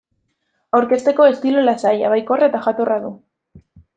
[0.77, 3.15] Aurkezteko estilo lasaia, baikorra eta jatorra du.